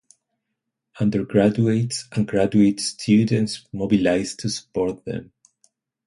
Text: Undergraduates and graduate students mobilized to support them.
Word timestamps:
Undergraduates 0.99 2.07
and 2.11 2.27
graduate 2.27 2.79
students 2.79 3.67
mobilized 3.71 4.39
to 4.39 4.49
support 4.49 5.05
them. 5.05 5.31